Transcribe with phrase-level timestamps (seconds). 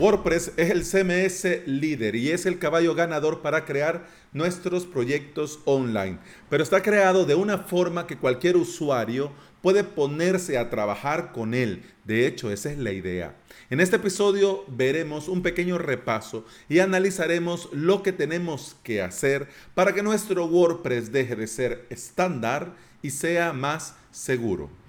[0.00, 6.18] WordPress es el CMS líder y es el caballo ganador para crear nuestros proyectos online,
[6.48, 11.82] pero está creado de una forma que cualquier usuario puede ponerse a trabajar con él.
[12.04, 13.36] De hecho, esa es la idea.
[13.68, 19.92] En este episodio veremos un pequeño repaso y analizaremos lo que tenemos que hacer para
[19.92, 24.79] que nuestro WordPress deje de ser estándar y sea más seguro.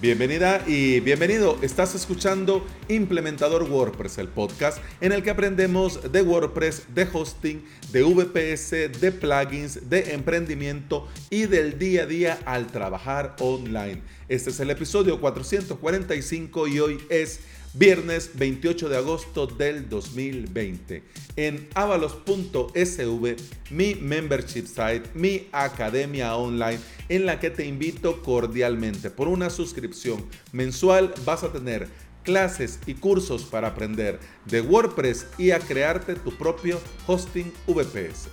[0.00, 1.58] Bienvenida y bienvenido.
[1.60, 8.02] Estás escuchando Implementador WordPress, el podcast en el que aprendemos de WordPress, de hosting, de
[8.02, 14.00] VPS, de plugins, de emprendimiento y del día a día al trabajar online.
[14.30, 17.40] Este es el episodio 445 y hoy es
[17.74, 21.02] viernes 28 de agosto del 2020.
[21.36, 23.36] En avalos.sv,
[23.70, 29.10] mi membership site, mi academia online, en la que te invito cordialmente.
[29.10, 31.88] Por una suscripción mensual vas a tener
[32.22, 38.28] clases y cursos para aprender de WordPress y a crearte tu propio hosting VPS.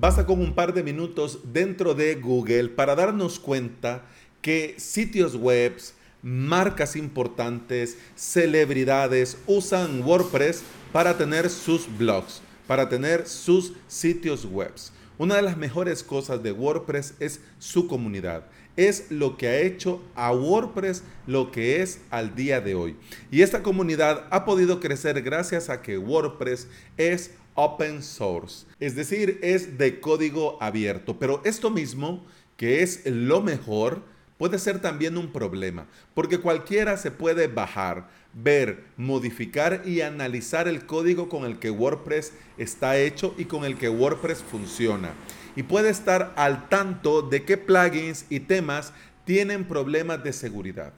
[0.00, 4.04] Basta con un par de minutos dentro de Google para darnos cuenta
[4.40, 5.76] que sitios web,
[6.22, 14.72] marcas importantes, celebridades usan WordPress para tener sus blogs, para tener sus sitios web.
[15.18, 18.44] Una de las mejores cosas de WordPress es su comunidad.
[18.76, 22.96] Es lo que ha hecho a WordPress lo que es al día de hoy.
[23.32, 29.40] Y esta comunidad ha podido crecer gracias a que WordPress es open source, es decir,
[29.42, 31.18] es de código abierto.
[31.18, 32.24] Pero esto mismo,
[32.56, 34.04] que es lo mejor,
[34.38, 40.86] puede ser también un problema, porque cualquiera se puede bajar, ver, modificar y analizar el
[40.86, 45.10] código con el que WordPress está hecho y con el que WordPress funciona.
[45.56, 48.92] Y puede estar al tanto de qué plugins y temas
[49.24, 50.92] tienen problemas de seguridad.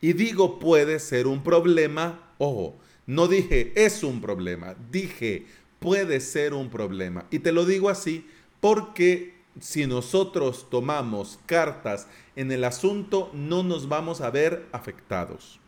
[0.00, 5.44] Y digo puede ser un problema, ojo, no dije es un problema, dije
[5.78, 7.26] puede ser un problema.
[7.30, 8.26] Y te lo digo así
[8.60, 15.60] porque si nosotros tomamos cartas en el asunto, no nos vamos a ver afectados.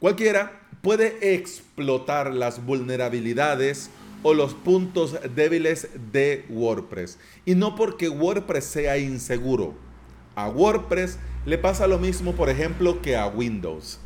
[0.00, 3.90] Cualquiera puede explotar las vulnerabilidades
[4.22, 7.18] o los puntos débiles de WordPress.
[7.44, 9.74] Y no porque WordPress sea inseguro.
[10.34, 13.98] A WordPress le pasa lo mismo, por ejemplo, que a Windows.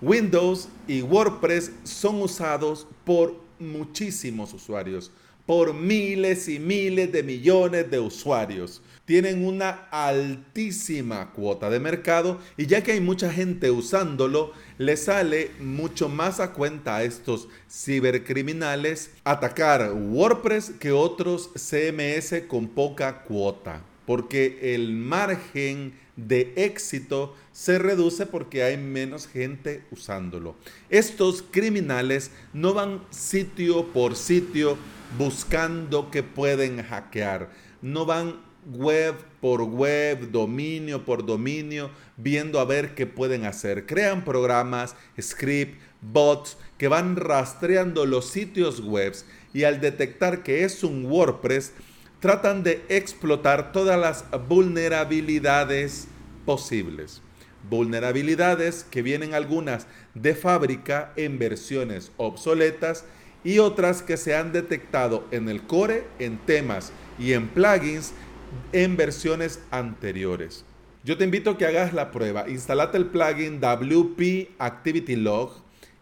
[0.00, 5.10] Windows y WordPress son usados por muchísimos usuarios,
[5.48, 8.82] por miles y miles de millones de usuarios.
[9.06, 15.52] Tienen una altísima cuota de mercado y ya que hay mucha gente usándolo, le sale
[15.58, 23.80] mucho más a cuenta a estos cibercriminales atacar WordPress que otros CMS con poca cuota,
[24.08, 30.56] porque el margen de éxito se reduce porque hay menos gente usándolo.
[30.88, 34.78] Estos criminales no van sitio por sitio
[35.18, 37.50] buscando que pueden hackear,
[37.82, 38.36] no van
[38.72, 43.84] web por web, dominio por dominio, viendo a ver qué pueden hacer.
[43.84, 49.14] Crean programas, script, bots que van rastreando los sitios web
[49.52, 51.74] y al detectar que es un WordPress,
[52.20, 56.08] tratan de explotar todas las vulnerabilidades
[56.44, 57.22] posibles.
[57.68, 63.04] Vulnerabilidades que vienen algunas de fábrica en versiones obsoletas
[63.44, 68.12] y otras que se han detectado en el core, en temas y en plugins
[68.72, 70.64] en versiones anteriores.
[71.04, 72.48] Yo te invito a que hagas la prueba.
[72.48, 75.52] Instalate el plugin WP Activity Log,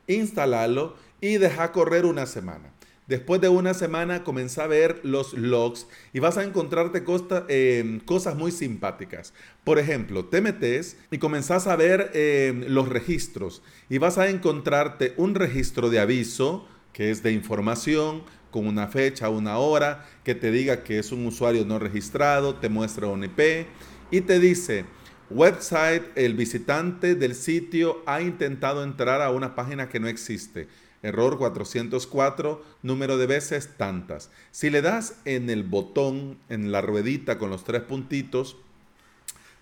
[0.06, 2.75] instálalo y deja correr una semana.
[3.06, 7.04] Después de una semana comenzá a ver los logs y vas a encontrarte
[7.48, 9.32] em, cosas muy simpáticas.
[9.62, 15.14] Por ejemplo, te metes y comenzás a ver em, los registros y vas a encontrarte
[15.18, 20.50] un registro de aviso que es de información con una fecha, una hora, que te
[20.50, 23.66] diga que es un usuario no registrado, te muestra un IP
[24.10, 24.84] y te dice,
[25.30, 30.68] website, el visitante del sitio ha intentado entrar a una página que no existe
[31.06, 34.30] Error 404, número de veces tantas.
[34.50, 38.56] Si le das en el botón, en la ruedita con los tres puntitos,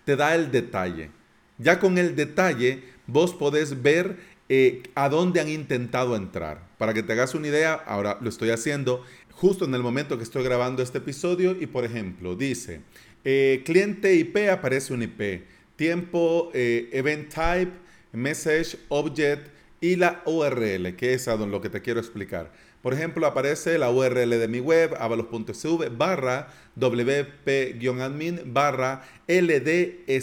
[0.05, 1.11] te da el detalle.
[1.57, 4.17] Ya con el detalle, vos podés ver
[4.49, 6.67] eh, a dónde han intentado entrar.
[6.77, 10.23] Para que te hagas una idea, ahora lo estoy haciendo justo en el momento que
[10.23, 12.81] estoy grabando este episodio y, por ejemplo, dice,
[13.23, 15.43] eh, cliente IP aparece un IP,
[15.75, 17.71] tiempo, eh, event type,
[18.13, 19.49] message, object,
[19.81, 22.51] y la URL, que es a lo que te quiero explicar.
[22.81, 30.15] Por ejemplo, aparece la URL de mi web, avalos.sv barra wp-admin barra ldskflks.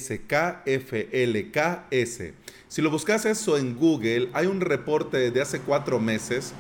[2.69, 6.55] Si lo buscas eso en Google, hay un reporte de hace cuatro meses.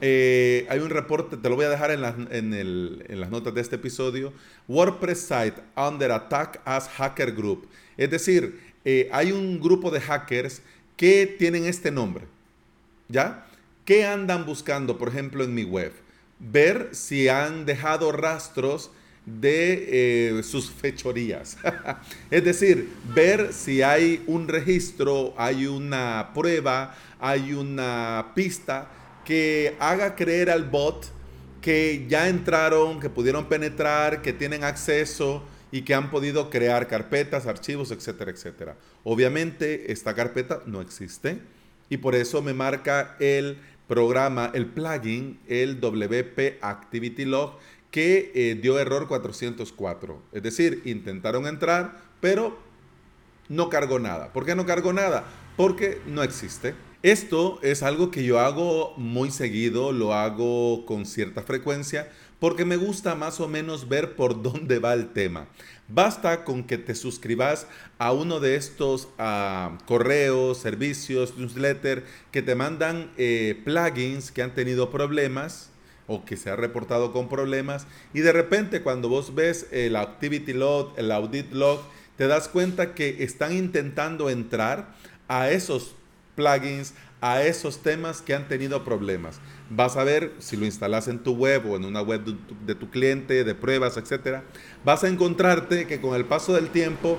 [0.00, 2.04] Eh, hay un reporte, te lo voy a dejar en,
[2.52, 4.32] en las notas de este episodio.
[4.68, 7.68] WordPress site under attack as hacker group.
[7.96, 10.60] Es decir, eh, hay un grupo de hackers
[10.96, 12.24] que tienen este nombre.
[13.08, 13.46] ¿Ya?
[13.84, 15.92] ¿Qué andan buscando, por ejemplo, en mi web?
[16.38, 18.90] Ver si han dejado rastros
[19.26, 21.56] de eh, sus fechorías.
[22.30, 28.88] es decir, ver si hay un registro, hay una prueba, hay una pista
[29.24, 31.06] que haga creer al bot
[31.60, 37.46] que ya entraron, que pudieron penetrar, que tienen acceso y que han podido crear carpetas,
[37.46, 38.76] archivos, etcétera, etcétera.
[39.02, 41.40] Obviamente esta carpeta no existe
[41.88, 43.58] y por eso me marca el
[43.88, 47.58] programa, el plugin, el WP Activity Log,
[47.90, 50.22] que eh, dio error 404.
[50.32, 52.58] Es decir, intentaron entrar, pero
[53.48, 54.32] no cargó nada.
[54.32, 55.24] ¿Por qué no cargó nada?
[55.56, 56.74] Porque no existe.
[57.02, 62.10] Esto es algo que yo hago muy seguido, lo hago con cierta frecuencia,
[62.42, 65.46] porque me gusta más o menos ver por dónde va el tema.
[65.86, 67.68] Basta con que te suscribas
[67.98, 72.02] a uno de estos ah, correos, servicios, newsletter
[72.32, 75.70] que te mandan eh, plugins que han tenido problemas
[76.08, 80.52] o que se ha reportado con problemas y de repente cuando vos ves el activity
[80.52, 81.80] log, el audit log,
[82.16, 84.96] te das cuenta que están intentando entrar
[85.28, 85.94] a esos
[86.34, 89.40] plugins, a esos temas que han tenido problemas.
[89.70, 92.24] Vas a ver si lo instalas en tu web o en una web
[92.66, 94.42] de tu, cliente, de pruebas, etcétera.
[94.84, 97.16] Vas a encontrarte que con el paso del tiempo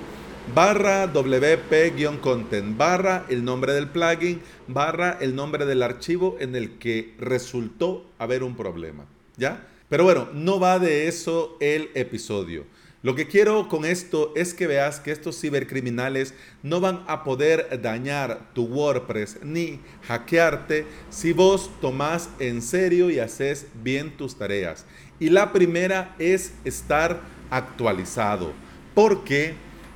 [0.53, 7.15] barra wp-content, barra el nombre del plugin, barra el nombre del archivo en el que
[7.17, 9.05] resultó haber un problema.
[9.37, 9.65] ¿Ya?
[9.87, 12.65] Pero bueno, no va de eso el episodio.
[13.03, 16.33] Lo que quiero con esto es que veas que estos cibercriminales
[16.63, 23.19] no van a poder dañar tu WordPress ni hackearte si vos tomás en serio y
[23.19, 24.85] haces bien tus tareas.
[25.19, 27.19] Y la primera es estar
[27.49, 28.53] actualizado,
[28.95, 29.55] porque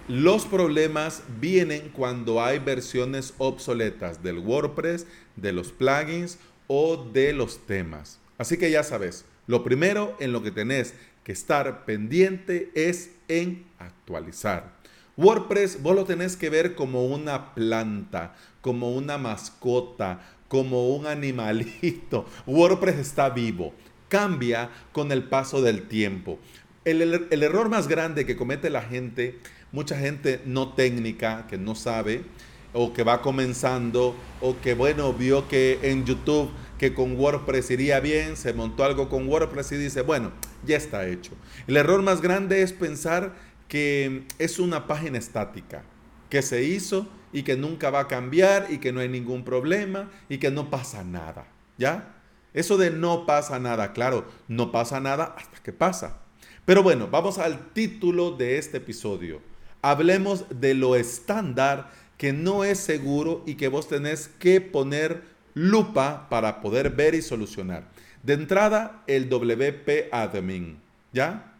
[0.09, 5.07] los problemas vienen cuando hay versiones obsoletas del WordPress,
[5.37, 8.19] de los plugins o de los temas.
[8.37, 10.93] Así que ya sabes, lo primero en lo que tenés
[11.27, 14.71] que estar pendiente es en actualizar.
[15.17, 22.25] WordPress vos lo tenés que ver como una planta, como una mascota, como un animalito.
[22.47, 23.73] WordPress está vivo,
[24.07, 26.39] cambia con el paso del tiempo.
[26.85, 29.37] El, el, error más grande que comete la gente,
[29.73, 32.23] mucha gente no técnica, que no sabe,
[32.71, 37.99] o que va comenzando, o que bueno, vio que en YouTube que con WordPress iría
[37.99, 40.31] bien, se montó algo con WordPress y dice, bueno,
[40.65, 41.33] ya está hecho.
[41.67, 43.33] El error más grande es pensar
[43.67, 45.83] que es una página estática,
[46.29, 50.09] que se hizo y que nunca va a cambiar y que no hay ningún problema
[50.29, 51.47] y que no pasa nada.
[51.77, 52.15] ¿Ya?
[52.53, 56.21] Eso de no pasa nada, claro, no pasa nada hasta que pasa.
[56.65, 59.41] Pero bueno, vamos al título de este episodio.
[59.81, 65.21] Hablemos de lo estándar que no es seguro y que vos tenés que poner
[65.53, 67.87] lupa para poder ver y solucionar.
[68.27, 70.77] De entrada, el WP Admin,
[71.13, 71.53] ¿ya?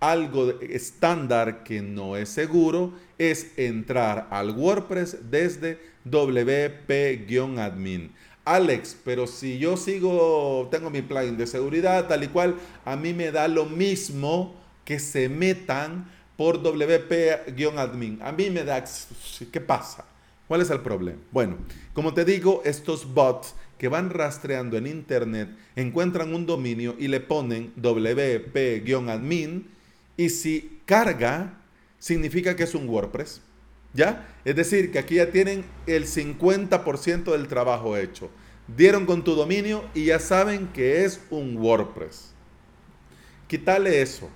[0.00, 8.10] Algo estándar que no es seguro es entrar al WordPress desde WP-admin.
[8.44, 13.14] Alex, pero si yo sigo, tengo mi plugin de seguridad tal y cual, a mí
[13.14, 14.54] me da lo mismo
[14.84, 16.06] que se metan
[16.36, 18.20] por WP-admin.
[18.20, 18.84] A mí me da,
[19.50, 20.04] ¿qué pasa?
[20.46, 21.20] ¿Cuál es el problema?
[21.30, 21.56] Bueno,
[21.94, 27.18] como te digo, estos bots que van rastreando en Internet encuentran un dominio y le
[27.18, 29.66] ponen wp-admin
[30.16, 31.58] y si carga,
[31.98, 33.40] significa que es un WordPress.
[33.92, 34.28] ¿Ya?
[34.44, 38.30] Es decir, que aquí ya tienen el 50% del trabajo hecho.
[38.68, 42.30] Dieron con tu dominio y ya saben que es un WordPress.
[43.48, 44.30] Quítale eso.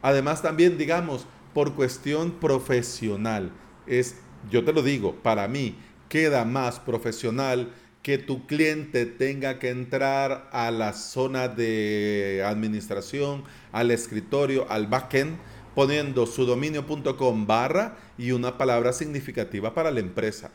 [0.00, 3.50] Además también, digamos, por cuestión profesional,
[3.84, 4.14] es,
[4.48, 5.74] yo te lo digo, para mí
[6.08, 13.92] queda más profesional que tu cliente tenga que entrar a la zona de administración, al
[13.92, 15.38] escritorio, al backend,
[15.74, 20.50] poniendo su dominio.com barra y una palabra significativa para la empresa.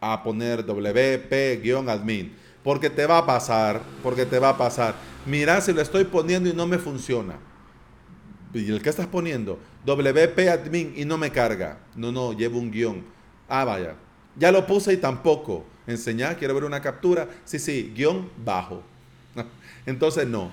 [0.00, 2.32] A poner wp-admin.
[2.64, 4.94] Porque te va a pasar, porque te va a pasar.
[5.26, 7.38] Mira si lo estoy poniendo y no me funciona.
[8.54, 9.58] ¿Y el que estás poniendo?
[9.84, 11.78] wp-admin y no me carga.
[11.94, 13.04] No, no, llevo un guion.
[13.48, 13.94] Ah, vaya.
[14.36, 17.28] Ya lo puse y tampoco enseñar, quiero ver una captura.
[17.44, 18.82] Sí, sí, guion bajo.
[19.86, 20.50] Entonces no.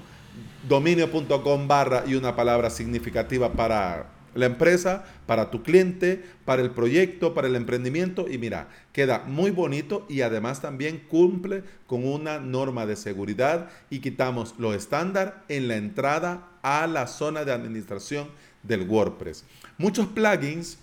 [0.67, 7.33] Dominio.com barra y una palabra significativa para la empresa, para tu cliente, para el proyecto,
[7.33, 12.85] para el emprendimiento y mira, queda muy bonito y además también cumple con una norma
[12.85, 18.27] de seguridad y quitamos lo estándar en la entrada a la zona de administración
[18.61, 19.45] del WordPress.
[19.77, 20.79] Muchos plugins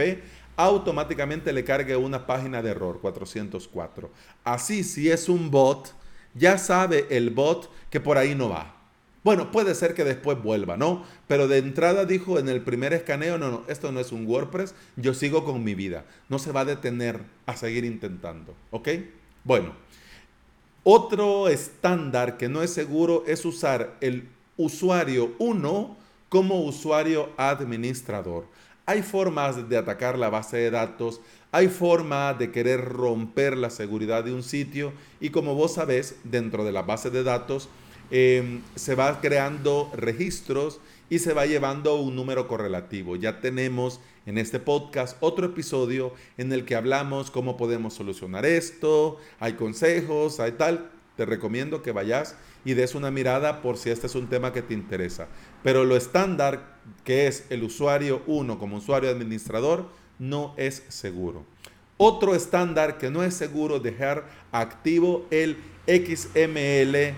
[0.58, 4.12] automáticamente le cargue una página de error 404.
[4.44, 5.94] Así, si es un bot,
[6.33, 8.75] ya sabe el bot que por ahí no va.
[9.24, 11.03] Bueno, puede ser que después vuelva, ¿no?
[11.27, 14.74] Pero de entrada dijo en el primer escaneo, no, no, esto no es un WordPress,
[14.95, 16.05] yo sigo con mi vida.
[16.29, 18.89] No se va a detener a seguir intentando, ¿ok?
[19.43, 19.74] Bueno,
[20.83, 25.98] otro estándar que no es seguro es usar el usuario 1
[26.29, 28.45] como usuario administrador.
[28.89, 34.24] Hay formas de atacar la base de datos, hay formas de querer romper la seguridad
[34.24, 37.69] de un sitio y como vos sabés, dentro de la base de datos
[38.10, 43.15] em, se va creando registros y se va llevando un número correlativo.
[43.15, 49.17] Ya tenemos en este podcast otro episodio en el que hablamos cómo podemos solucionar esto,
[49.39, 50.89] hay consejos, hay tal.
[51.19, 54.61] Te recomiendo que vayas y des una mirada por si este es un tema que
[54.61, 55.27] te interesa.
[55.63, 61.43] Pero lo estándar que es el usuario 1 como usuario administrador no es seguro.
[61.97, 65.57] Otro estándar que no es seguro dejar activo el
[65.88, 67.13] XML-RPC.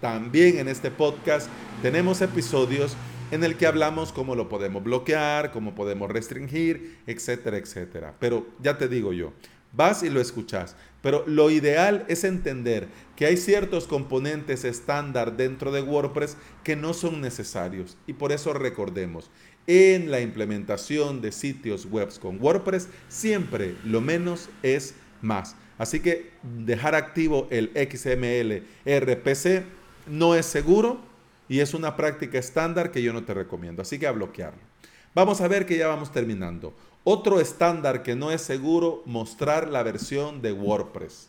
[0.00, 1.48] También en este podcast
[1.82, 2.96] tenemos episodios
[3.32, 8.14] en el que hablamos cómo lo podemos bloquear, cómo podemos restringir, etcétera, etcétera.
[8.20, 9.32] Pero ya te digo yo,
[9.72, 10.76] vas y lo escuchas.
[11.04, 16.94] Pero lo ideal es entender que hay ciertos componentes estándar dentro de WordPress que no
[16.94, 17.98] son necesarios.
[18.06, 19.30] Y por eso recordemos,
[19.66, 25.56] en la implementación de sitios web con WordPress, siempre lo menos es más.
[25.76, 29.62] Así que dejar activo el XML RPC
[30.06, 31.02] no es seguro
[31.50, 34.73] y es una práctica estándar que yo no te recomiendo, así que a bloquearlo.
[35.14, 36.74] Vamos a ver que ya vamos terminando.
[37.04, 41.28] Otro estándar que no es seguro, mostrar la versión de WordPress.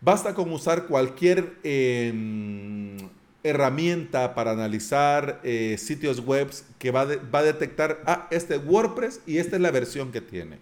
[0.00, 2.98] Basta con usar cualquier em,
[3.42, 9.38] herramienta para analizar eh, sitios web que va, va, a detectar, ah, este WordPress y
[9.38, 10.58] esta es la versión que tiene.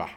[0.00, 0.08] Va.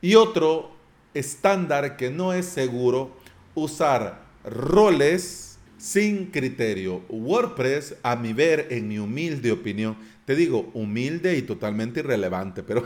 [0.00, 0.70] Y otro
[1.14, 3.16] estándar que no es seguro,
[3.54, 7.02] usar roles sin criterio.
[7.08, 12.84] WordPress, a mi ver, en mi humilde opinión, te digo, humilde y totalmente irrelevante, pero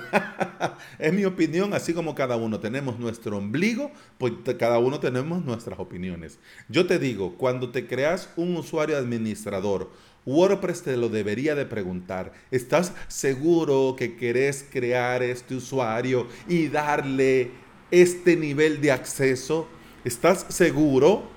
[0.98, 5.80] es mi opinión, así como cada uno tenemos nuestro ombligo, pues cada uno tenemos nuestras
[5.80, 6.38] opiniones.
[6.68, 9.90] Yo te digo, cuando te creas un usuario administrador
[10.26, 12.32] WordPress te lo debería de preguntar.
[12.50, 17.50] ¿Estás seguro que querés crear este usuario y darle
[17.90, 19.66] este nivel de acceso?
[20.04, 21.28] ¿Estás seguro?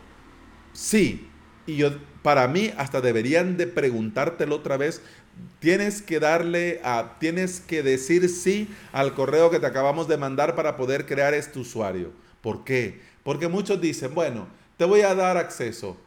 [0.73, 1.29] Sí.
[1.65, 1.91] Y yo,
[2.23, 5.01] para mí, hasta deberían de preguntártelo otra vez.
[5.59, 10.55] Tienes que darle a, tienes que decir sí al correo que te acabamos de mandar
[10.55, 12.11] para poder crear este usuario.
[12.41, 12.99] ¿Por qué?
[13.23, 14.47] Porque muchos dicen, bueno,
[14.77, 15.97] te voy a dar acceso,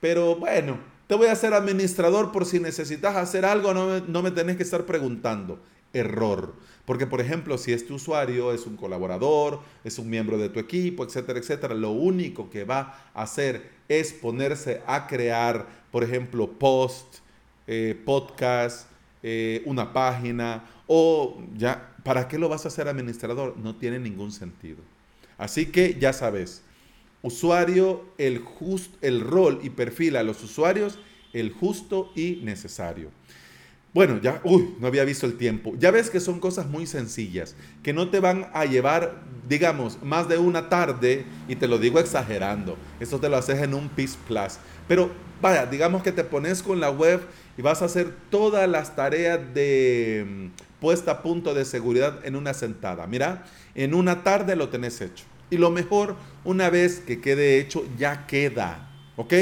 [0.00, 4.22] pero bueno, te voy a hacer administrador por si necesitas hacer algo, no me, no
[4.22, 5.58] me tenés que estar preguntando.
[5.92, 6.54] Error.
[6.84, 11.04] Porque, por ejemplo, si este usuario es un colaborador, es un miembro de tu equipo,
[11.04, 17.18] etcétera, etcétera, lo único que va a hacer es ponerse a crear, por ejemplo, post,
[17.66, 18.88] eh, podcast,
[19.22, 23.56] eh, una página, o ya, ¿para qué lo vas a hacer administrador?
[23.56, 24.78] No tiene ningún sentido.
[25.38, 26.62] Así que ya sabes,
[27.22, 28.42] usuario, el,
[29.02, 30.98] el rol y perfil a los usuarios,
[31.32, 33.10] el justo y necesario.
[33.92, 35.74] Bueno, ya, uy, no había visto el tiempo.
[35.76, 40.28] Ya ves que son cosas muy sencillas, que no te van a llevar, digamos, más
[40.28, 42.76] de una tarde, y te lo digo exagerando.
[43.00, 44.58] Esto te lo haces en un PIS Plus.
[44.86, 47.20] Pero vaya, digamos que te pones con la web
[47.56, 52.36] y vas a hacer todas las tareas de mm, puesta a punto de seguridad en
[52.36, 53.06] una sentada.
[53.06, 53.44] Mira,
[53.74, 55.24] en una tarde lo tenés hecho.
[55.50, 58.90] Y lo mejor, una vez que quede hecho, ya queda.
[59.16, 59.34] ¿Ok?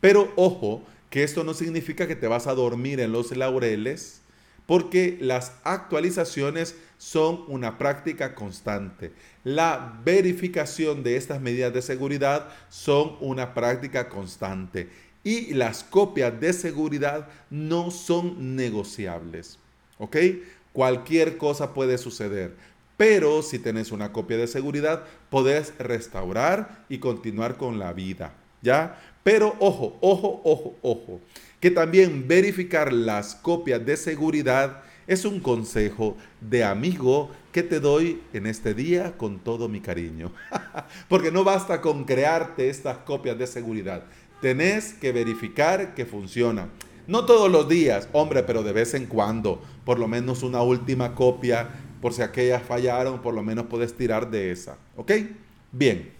[0.00, 4.22] Pero ojo, que esto no significa que te vas a dormir en los laureles,
[4.66, 9.12] porque las actualizaciones son una práctica constante.
[9.44, 14.88] La verificación de estas medidas de seguridad son una práctica constante.
[15.26, 19.58] Y las copias de seguridad no son negociables.
[19.98, 20.16] ¿Ok?
[20.72, 22.54] Cualquier cosa puede suceder.
[22.96, 28.34] Pero si tenés una copia de seguridad, podés restaurar y continuar con la vida.
[28.62, 29.02] ¿Ya?
[29.24, 31.20] Pero ojo, ojo, ojo, ojo.
[31.58, 38.22] Que también verificar las copias de seguridad es un consejo de amigo que te doy
[38.32, 40.30] en este día con todo mi cariño.
[41.08, 44.04] Porque no basta con crearte estas copias de seguridad.
[44.40, 46.70] Tenés que verificar que funcionan.
[47.06, 51.14] No todos los días, hombre, pero de vez en cuando, por lo menos una última
[51.14, 51.70] copia
[52.00, 54.76] por si aquellas fallaron, por lo menos puedes tirar de esa.
[54.96, 55.12] ¿Ok?
[55.72, 56.12] Bien.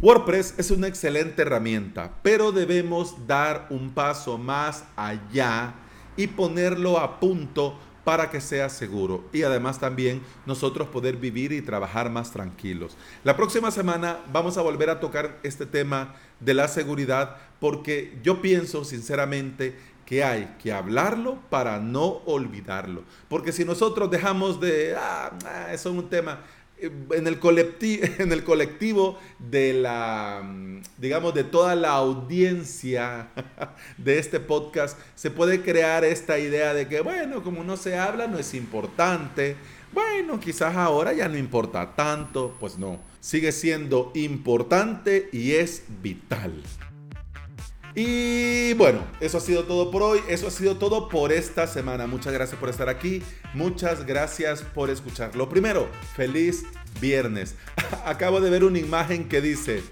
[0.00, 5.74] WordPress es una excelente herramienta, pero debemos dar un paso más allá
[6.16, 11.60] y ponerlo a punto para que sea seguro y además también nosotros poder vivir y
[11.60, 12.96] trabajar más tranquilos.
[13.22, 18.40] La próxima semana vamos a volver a tocar este tema de la seguridad porque yo
[18.40, 23.02] pienso sinceramente que hay que hablarlo para no olvidarlo.
[23.28, 26.40] Porque si nosotros dejamos de, ah, ah eso es un tema,
[26.80, 33.28] en el, colectivo, en el colectivo de la, mm, digamos, de toda la audiencia
[33.98, 38.26] de este podcast, se puede crear esta idea de que, bueno, como no se habla,
[38.26, 39.56] no es importante.
[39.92, 42.56] Bueno, quizás ahora ya no importa tanto.
[42.60, 46.62] Pues no, sigue siendo importante y es vital.
[48.00, 52.06] Y bueno, eso ha sido todo por hoy, eso ha sido todo por esta semana.
[52.06, 55.34] Muchas gracias por estar aquí, muchas gracias por escuchar.
[55.34, 56.62] Lo primero, feliz
[57.00, 57.56] viernes.
[58.04, 59.82] Acabo de ver una imagen que dice,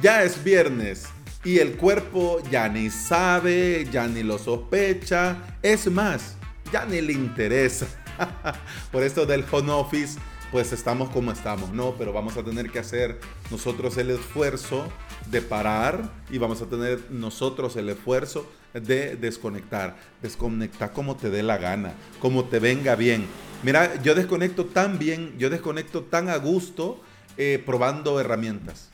[0.00, 1.08] ya es viernes
[1.44, 6.36] y el cuerpo ya ni sabe, ya ni lo sospecha, es más,
[6.72, 7.86] ya ni le interesa.
[8.90, 10.18] por esto del home office,
[10.50, 11.94] pues estamos como estamos, ¿no?
[11.96, 14.84] Pero vamos a tener que hacer nosotros el esfuerzo
[15.30, 19.96] de parar y vamos a tener nosotros el esfuerzo de desconectar.
[20.22, 23.26] Desconectar como te dé la gana, como te venga bien.
[23.62, 27.00] Mira, yo desconecto tan bien, yo desconecto tan a gusto
[27.36, 28.90] eh, probando herramientas.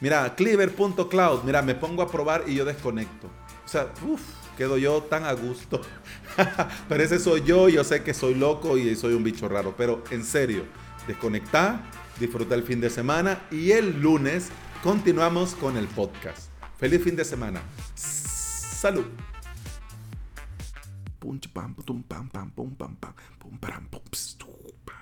[0.00, 3.28] Mira, cleaver.cloud, mira, me pongo a probar y yo desconecto.
[3.64, 4.22] O sea, uff,
[4.56, 5.80] quedo yo tan a gusto.
[6.88, 10.04] pero ese soy yo, yo sé que soy loco y soy un bicho raro, pero
[10.10, 10.64] en serio,
[11.08, 11.82] desconectá,
[12.20, 14.50] disfruta el fin de semana y el lunes
[14.82, 16.50] continuamos con el podcast.
[16.76, 17.60] Feliz fin de semana.
[17.96, 19.06] Salud.
[21.52, 24.97] Pam pum pam pam pum pam pam pum pum